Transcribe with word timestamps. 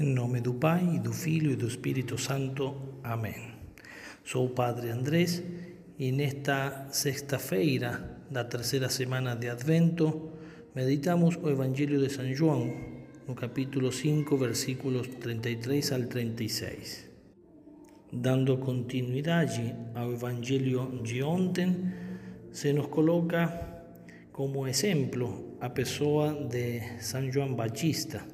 Em 0.00 0.06
nome 0.06 0.40
do 0.40 0.54
Pai, 0.54 0.98
do 1.00 1.12
Filho 1.12 1.50
e 1.50 1.56
do 1.56 1.68
Espírito 1.68 2.16
Santo. 2.16 2.74
Amém. 3.04 3.52
Sou 4.24 4.46
o 4.46 4.48
Padre 4.48 4.88
Andrés 4.88 5.42
e 5.98 6.10
nesta 6.10 6.88
sexta-feira 6.90 8.18
da 8.30 8.42
terceira 8.42 8.88
semana 8.88 9.36
de 9.36 9.50
Advento 9.50 10.30
meditamos 10.74 11.36
o 11.36 11.50
Evangelho 11.50 12.00
de 12.00 12.08
São 12.08 12.32
João, 12.32 12.74
no 13.28 13.34
capítulo 13.34 13.92
5, 13.92 14.34
versículos 14.38 15.08
33 15.08 15.92
al 15.92 16.04
36. 16.04 17.10
Dando 18.10 18.56
continuidade 18.56 19.74
ao 19.94 20.10
Evangelho 20.10 21.02
de 21.02 21.22
ontem, 21.22 21.92
se 22.50 22.72
nos 22.72 22.86
coloca 22.86 23.84
como 24.32 24.66
exemplo 24.66 25.58
a 25.60 25.68
pessoa 25.68 26.32
de 26.48 26.80
São 26.98 27.30
João 27.30 27.54
Batista 27.54 28.31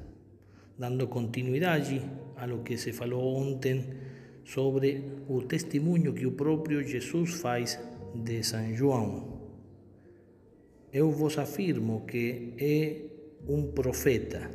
dando 0.79 1.09
continuidade 1.09 2.01
a 2.37 2.47
lo 2.47 2.63
que 2.63 2.77
se 2.77 2.93
falou 2.93 3.35
ontem 3.35 3.83
sobre 4.45 5.03
o 5.27 5.41
testemunho 5.43 6.13
que 6.13 6.25
o 6.25 6.31
próprio 6.31 6.81
Jesus 6.81 7.33
faz 7.41 7.77
de 8.15 8.41
São 8.43 8.73
João. 8.73 9.39
Eu 10.91 11.11
vos 11.11 11.37
afirmo 11.37 12.05
que 12.07 12.53
é 12.57 12.95
um 13.47 13.71
profeta 13.73 14.49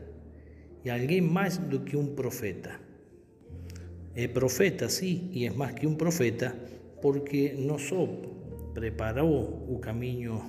e 0.83 0.91
alguém 0.91 1.21
mais 1.21 1.59
do 1.59 1.81
que 1.81 1.95
um 1.95 2.15
profeta. 2.15 2.81
É 4.17 4.27
profeta, 4.27 4.89
sim, 4.89 5.29
e 5.33 5.45
é 5.45 5.51
mais 5.51 5.75
que 5.75 5.87
um 5.87 5.95
profeta, 5.95 6.57
porque 7.03 7.53
não 7.53 7.79
só 7.79 8.07
preparou 8.73 9.67
o 9.69 9.79
caminho 9.79 10.43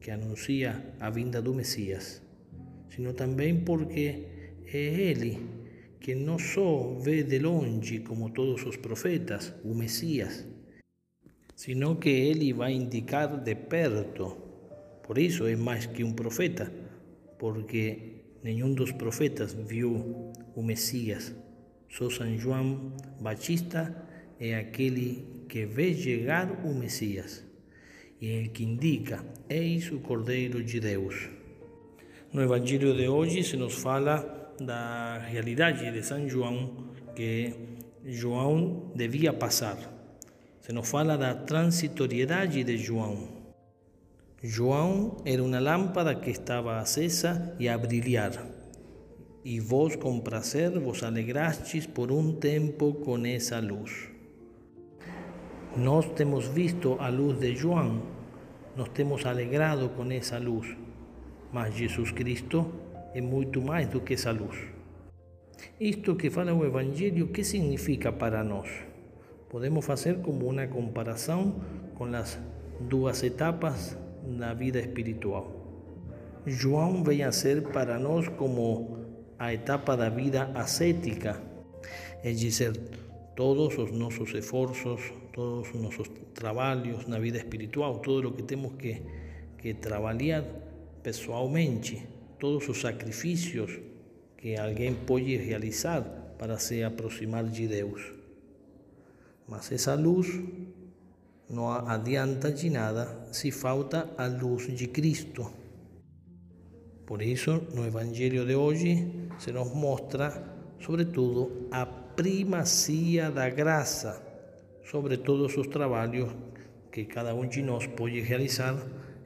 que 0.00 0.10
anuncia 0.10 0.94
a 1.00 1.10
vinda 1.10 1.42
do 1.42 1.52
Messias, 1.52 2.22
sino 2.88 3.12
também 3.12 3.60
porque 3.60 4.37
é 4.76 5.10
Ele 5.10 5.38
que 6.00 6.14
não 6.14 6.38
só 6.38 6.94
vê 7.00 7.22
de 7.22 7.38
longe 7.38 8.00
como 8.00 8.30
todos 8.30 8.64
os 8.64 8.76
profetas 8.76 9.52
o 9.64 9.74
Messias, 9.74 10.46
sino 11.54 11.96
que 11.96 12.08
Ele 12.08 12.52
vai 12.52 12.72
indicar 12.72 13.36
de 13.42 13.54
perto. 13.54 14.36
Por 15.02 15.18
isso 15.18 15.46
é 15.46 15.56
mais 15.56 15.86
que 15.86 16.04
um 16.04 16.12
profeta, 16.12 16.72
porque 17.38 18.22
nenhum 18.42 18.74
dos 18.74 18.92
profetas 18.92 19.54
viu 19.54 20.32
o 20.54 20.62
Messias. 20.62 21.34
Só 21.90 22.10
São 22.10 22.36
João 22.36 22.92
Batista 23.20 24.06
é 24.38 24.54
aquele 24.54 25.44
que 25.48 25.64
vê 25.66 25.94
chegar 25.94 26.64
o 26.64 26.74
Messias 26.74 27.48
e 28.20 28.28
é 28.28 28.32
ele 28.32 28.48
que 28.48 28.64
indica: 28.64 29.24
Eis 29.48 29.90
o 29.90 29.98
Cordeiro 30.00 30.62
de 30.62 30.80
Deus. 30.80 31.28
No 32.32 32.42
Evangelho 32.42 32.94
de 32.94 33.08
hoje 33.08 33.42
se 33.42 33.56
nos 33.56 33.74
fala 33.74 34.47
da 34.60 35.18
realidade 35.18 35.90
de 35.90 36.02
São 36.02 36.28
João 36.28 36.88
que 37.14 37.54
João 38.04 38.92
devia 38.94 39.32
passar. 39.32 39.76
Se 40.60 40.72
nos 40.72 40.88
fala 40.88 41.16
da 41.16 41.34
transitoriedade 41.34 42.62
de 42.64 42.76
João. 42.76 43.28
João 44.42 45.16
era 45.24 45.42
uma 45.42 45.58
lâmpada 45.58 46.14
que 46.14 46.30
estava 46.30 46.78
acesa 46.78 47.56
e 47.58 47.68
a 47.68 47.76
brilhar. 47.76 48.32
E 49.44 49.58
vós, 49.60 49.96
com 49.96 50.20
prazer, 50.20 50.78
vos 50.78 51.02
alegrastes 51.02 51.86
por 51.86 52.12
um 52.12 52.34
tempo 52.34 52.94
com 52.94 53.24
essa 53.24 53.58
luz. 53.60 54.10
Nós 55.76 56.06
temos 56.12 56.46
visto 56.46 56.96
a 57.00 57.08
luz 57.08 57.38
de 57.38 57.54
João, 57.54 58.02
nos 58.76 58.88
temos 58.90 59.24
alegrado 59.26 59.88
com 59.90 60.10
essa 60.10 60.38
luz, 60.38 60.76
mas 61.52 61.74
Jesus 61.74 62.10
Cristo 62.12 62.72
é 63.14 63.20
muito 63.20 63.60
mais 63.60 63.88
do 63.88 64.00
que 64.00 64.14
essa 64.14 64.30
luz. 64.30 64.56
Isto 65.80 66.16
que 66.16 66.30
fala 66.30 66.52
o 66.54 66.64
Evangelho, 66.64 67.28
que 67.28 67.42
significa 67.42 68.12
para 68.12 68.44
nós? 68.44 68.68
Podemos 69.48 69.84
fazer 69.84 70.18
como 70.18 70.48
uma 70.48 70.66
comparação 70.66 71.60
com 71.94 72.04
as 72.14 72.38
duas 72.80 73.22
etapas 73.22 73.96
da 74.38 74.54
vida 74.54 74.78
espiritual. 74.78 75.50
João 76.46 77.02
vem 77.02 77.22
a 77.22 77.32
ser 77.32 77.62
para 77.62 77.98
nós 77.98 78.28
como 78.28 78.98
a 79.38 79.52
etapa 79.52 79.96
da 79.96 80.08
vida 80.08 80.50
ascética, 80.54 81.40
é 82.22 82.32
dizer, 82.32 82.72
todos 83.36 83.78
os 83.78 83.92
nossos 83.92 84.34
esforços, 84.34 85.00
todos 85.32 85.72
os 85.72 85.80
nossos 85.80 86.08
trabalhos 86.34 87.06
na 87.06 87.18
vida 87.18 87.38
espiritual, 87.38 87.98
todo 88.00 88.28
o 88.28 88.32
que 88.32 88.42
temos 88.42 88.72
que, 88.72 89.00
que 89.58 89.74
trabalhar 89.74 90.44
pessoalmente, 91.02 92.04
todos 92.38 92.68
os 92.68 92.80
sacrifícios 92.80 93.80
que 94.36 94.56
alguém 94.56 94.94
pode 94.94 95.36
realizar 95.36 96.02
para 96.38 96.58
se 96.58 96.82
aproximar 96.82 97.44
de 97.44 97.66
Deus. 97.66 98.12
Mas 99.48 99.72
essa 99.72 99.94
luz 99.94 100.28
não 101.50 101.70
adianta 101.70 102.52
de 102.52 102.70
nada 102.70 103.26
se 103.32 103.50
falta 103.50 104.10
a 104.16 104.26
luz 104.26 104.72
de 104.76 104.86
Cristo. 104.86 105.50
Por 107.06 107.22
isso, 107.22 107.62
no 107.74 107.86
Evangelho 107.86 108.44
de 108.44 108.54
hoje, 108.54 109.10
se 109.38 109.50
nos 109.50 109.72
mostra, 109.74 110.44
sobretudo, 110.78 111.68
a 111.70 111.86
primazia 111.86 113.30
da 113.30 113.48
graça 113.48 114.22
sobre 114.84 115.16
todos 115.16 115.56
os 115.56 115.66
trabalhos 115.68 116.30
que 116.92 117.04
cada 117.04 117.34
um 117.34 117.46
de 117.46 117.62
nós 117.62 117.86
pode 117.86 118.20
realizar 118.20 118.76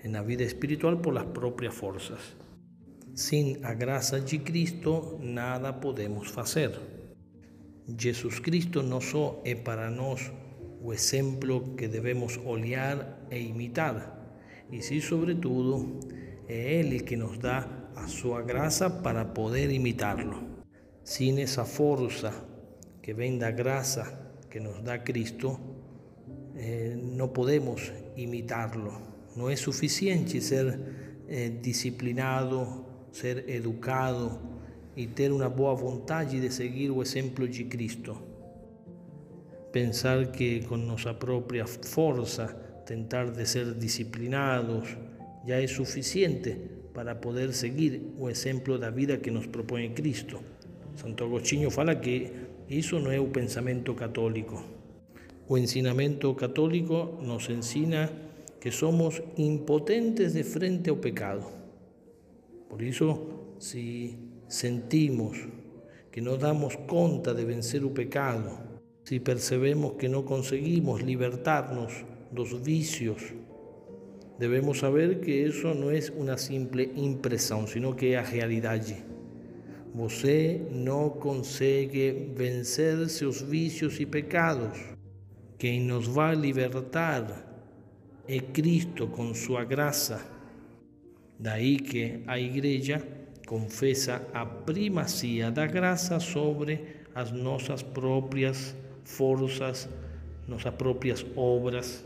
na 0.05 0.23
vida 0.23 0.43
espiritual 0.43 0.97
por 0.97 1.17
as 1.19 1.25
próprias 1.27 1.75
forças. 1.75 2.42
Sem 3.15 3.59
a 3.63 3.75
graça 3.75 4.19
de 4.19 4.39
Cristo, 4.39 5.19
nada 5.21 5.71
podemos 5.71 6.29
fazer. 6.29 6.81
Jesus 7.87 8.39
Cristo 8.39 8.83
não 8.83 9.03
só 9.03 9.39
é 9.45 9.55
para 9.55 9.91
nós 9.91 10.33
o 10.81 10.95
exemplo 10.95 11.75
que 11.77 11.89
devemos 11.89 12.39
olhar 12.39 13.27
e 13.31 13.37
imitar, 13.37 14.19
e 14.71 14.81
sim, 14.81 14.99
sobretudo, 14.99 16.01
é 16.49 16.79
Ele 16.79 17.01
que 17.01 17.15
nos 17.15 17.37
dá 17.37 17.91
a 17.95 18.07
sua 18.07 18.41
graça 18.41 18.89
para 18.89 19.27
poder 19.27 19.71
imitá-lo. 19.71 20.65
Sem 21.05 21.43
essa 21.43 21.67
força 21.67 22.33
que 23.03 23.13
vem 23.13 23.37
da 23.37 23.53
que 24.49 24.59
nos 24.59 24.81
dá 24.81 24.99
Cristo, 24.99 25.61
eh, 26.57 26.97
não 26.97 27.29
podemos 27.29 27.93
imitá-lo. 28.17 29.03
Não 29.37 29.51
é 29.51 29.57
suficiente 29.57 30.41
ser 30.41 30.81
eh, 31.29 31.51
disciplinado, 31.61 32.92
ser 33.13 33.49
educado 33.49 34.41
e 34.97 35.07
ter 35.07 35.31
uma 35.31 35.49
boa 35.49 35.75
vontade 35.75 36.41
de 36.41 36.51
seguir 36.51 36.91
o 36.91 37.03
exemplo 37.03 37.47
de 37.47 37.65
Cristo. 37.65 38.17
Pensar 39.71 40.27
que 40.33 40.63
com 40.63 40.77
nossa 40.77 41.15
própria 41.15 41.67
força 41.67 42.47
tentar 42.87 43.31
de 43.31 43.47
ser 43.47 43.75
disciplinados 43.75 44.97
já 45.47 45.63
é 45.63 45.67
suficiente 45.67 46.57
para 46.93 47.15
poder 47.15 47.53
seguir 47.55 48.13
o 48.19 48.29
exemplo 48.29 48.79
da 48.79 48.91
vida 48.91 49.17
que 49.17 49.31
nos 49.31 49.47
propõe 49.47 49.91
Cristo. 49.91 50.41
Santo 50.97 51.25
Agostinho 51.25 51.71
fala 51.71 51.95
que 51.95 52.31
isso 52.69 52.99
não 52.99 53.11
é 53.11 53.19
o 53.19 53.29
pensamento 53.29 53.95
católico. 53.95 54.63
O 55.49 55.57
ensinamento 55.57 56.35
católico 56.35 57.19
nos 57.23 57.49
ensina 57.49 58.11
que 58.61 58.71
somos 58.71 59.23
impotentes 59.37 60.35
de 60.35 60.45
frente 60.45 60.91
ao 60.91 60.97
pecado 60.97 61.62
por 62.73 62.81
isso, 62.81 63.27
se 63.59 64.19
sentimos 64.49 65.47
que 66.11 66.23
não 66.23 66.39
damos 66.39 66.75
conta 66.75 67.35
de 67.35 67.45
vencer 67.45 67.85
o 67.85 67.91
pecado, 67.91 68.49
se 69.05 69.21
percebemos 69.21 69.97
que 69.99 70.09
não 70.09 70.23
conseguimos 70.23 71.03
libertar-nos 71.03 72.03
dos 72.31 72.55
vícios, 72.63 73.35
devemos 74.39 74.79
saber 74.79 75.21
que 75.21 75.31
isso 75.31 75.75
não 75.75 75.91
é 75.91 76.01
uma 76.17 76.39
simples 76.39 76.89
impressão, 76.97 77.67
sino 77.67 77.95
que 77.95 78.15
é 78.15 78.17
a 78.17 78.23
realidade. 78.23 79.05
Você 79.95 80.63
não 80.71 81.11
consegue 81.11 82.33
vencer 82.35 83.07
seus 83.11 83.43
vícios 83.43 84.01
e 84.01 84.07
pecados. 84.07 84.79
Quem 85.59 85.83
nos 85.83 86.07
vai 86.07 86.35
libertar 86.35 87.67
é 88.27 88.41
Cristo 88.41 89.09
com 89.09 89.35
sua 89.35 89.63
graça. 89.63 90.42
Daí 91.39 91.77
que 91.77 92.23
a 92.27 92.39
Igreja 92.39 93.03
confessa 93.47 94.27
a 94.33 94.47
primazia 94.47 95.51
da 95.51 95.67
graça 95.67 96.21
sobre 96.21 97.03
as 97.15 97.31
nossas 97.33 97.83
próprias 97.83 98.75
forças, 99.05 99.89
nossas 100.47 100.75
próprias 100.75 101.25
obras. 101.37 102.05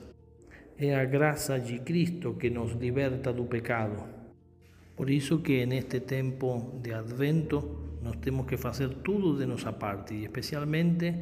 É 0.78 0.94
a 0.94 1.04
graça 1.04 1.58
de 1.58 1.78
Cristo 1.80 2.34
que 2.34 2.50
nos 2.50 2.72
liberta 2.72 3.32
do 3.32 3.44
pecado. 3.44 4.02
Por 4.96 5.10
isso 5.10 5.38
que 5.38 5.64
neste 5.66 6.00
tempo 6.00 6.80
de 6.82 6.92
Advento 6.92 7.98
nós 8.02 8.16
temos 8.16 8.46
que 8.46 8.56
fazer 8.56 8.88
tudo 9.04 9.38
de 9.38 9.46
nossa 9.46 9.72
parte 9.72 10.14
e 10.14 10.24
especialmente 10.24 11.14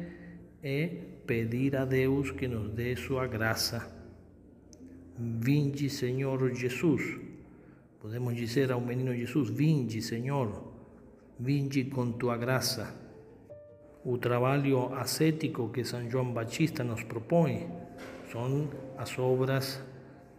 é 0.63 0.87
pedir 1.25 1.75
a 1.75 1.85
Deus 1.85 2.31
que 2.31 2.47
nos 2.47 2.69
dê 2.69 2.95
sua 2.95 3.27
graça. 3.27 3.91
Vinde, 5.17 5.89
Senhor 5.89 6.53
Jesus. 6.53 7.34
Podemos 8.05 8.35
dizer 8.35 8.71
ao 8.71 8.79
menino 8.79 9.15
Jesus: 9.15 9.49
Vinde, 9.49 9.99
Senhor, 9.99 10.61
vinde 11.39 11.85
com 11.85 12.11
tua 12.11 12.37
graça. 12.37 12.93
o 14.03 14.15
trabalho 14.19 14.93
ascético 14.93 15.69
que 15.69 15.83
São 15.83 16.07
João 16.07 16.31
Batista 16.31 16.83
nos 16.83 17.01
propõe. 17.01 17.67
São 18.31 18.69
as 18.95 19.17
obras 19.17 19.81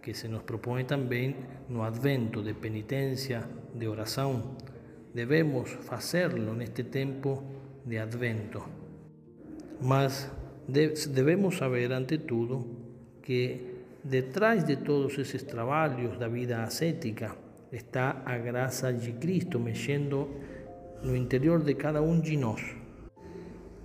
que 0.00 0.14
se 0.14 0.28
nos 0.28 0.42
propõe 0.42 0.84
também 0.84 1.34
no 1.68 1.82
advento 1.82 2.40
de 2.40 2.54
penitência, 2.54 3.42
de 3.74 3.88
oração. 3.88 4.56
Devemos 5.12 5.68
fazê-lo 5.72 6.54
neste 6.54 6.84
tempo 6.84 7.42
de 7.84 7.98
advento. 7.98 8.62
Mas 9.82 10.30
devemos 11.08 11.56
saber, 11.56 11.90
ante 11.90 12.18
tudo, 12.18 12.64
que 13.20 13.82
detrás 14.04 14.62
de 14.62 14.76
todos 14.76 15.18
esses 15.18 15.42
trabalhos 15.42 16.16
da 16.16 16.28
vida 16.28 16.62
ascética 16.62 17.45
está 17.72 18.22
a 18.24 18.38
graça 18.38 18.92
de 18.92 19.12
Cristo 19.14 19.58
mexendo 19.58 20.28
no 21.02 21.16
interior 21.16 21.62
de 21.62 21.74
cada 21.74 22.00
um 22.00 22.20
de 22.20 22.36
nós 22.36 22.86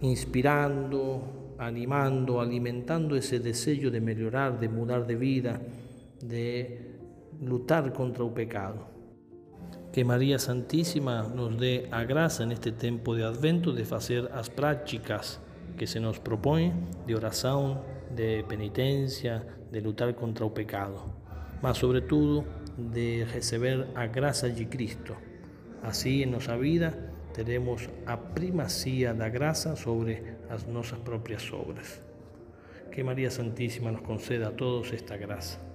inspirando, 0.01 1.53
animando, 1.59 2.39
alimentando 2.39 3.15
ese 3.15 3.39
deseo 3.39 3.91
de 3.91 4.01
mejorar, 4.01 4.59
de 4.59 4.67
mudar 4.67 5.05
de 5.05 5.15
vida, 5.15 5.61
de 6.19 6.97
lutar 7.41 7.93
contra 7.93 8.25
el 8.25 8.31
pecado. 8.31 8.89
Que 9.93 10.03
María 10.03 10.39
Santísima 10.39 11.23
nos 11.23 11.59
dé 11.59 11.87
a 11.91 12.03
gracia 12.03 12.43
en 12.43 12.51
este 12.51 12.71
tiempo 12.71 13.13
de 13.15 13.25
Advento 13.25 13.73
de 13.73 13.83
hacer 13.83 14.23
las 14.23 14.49
prácticas 14.49 15.39
que 15.77 15.85
se 15.85 15.99
nos 15.99 16.19
propone 16.19 16.73
de 17.05 17.15
oración, 17.15 17.79
de 18.15 18.43
penitencia, 18.47 19.45
de 19.71 19.81
lutar 19.81 20.15
contra 20.15 20.45
el 20.45 20.51
pecado, 20.51 21.13
mas 21.61 21.77
sobre 21.77 22.01
todo 22.01 22.43
de 22.77 23.25
recibir 23.31 23.87
a 23.95 24.07
gracia 24.07 24.49
de 24.49 24.67
Cristo. 24.67 25.15
Así 25.83 26.23
en 26.23 26.31
nuestra 26.31 26.57
vida 26.57 26.93
teremos 27.33 27.89
a 28.05 28.19
primacía 28.33 29.13
da 29.13 29.29
graça 29.29 29.75
sobre 29.75 30.37
as 30.49 30.67
nossas 30.67 30.99
próprias 30.99 31.51
obras. 31.53 32.01
Que 32.91 33.03
María 33.03 33.31
Santísima 33.31 33.91
nos 33.91 34.01
conceda 34.01 34.49
a 34.49 34.55
todos 34.55 34.91
esta 34.91 35.15
graça. 35.17 35.70